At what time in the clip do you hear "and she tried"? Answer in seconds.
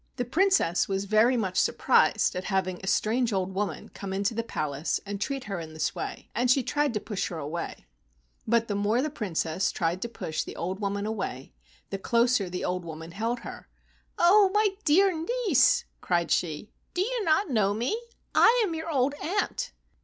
6.33-6.95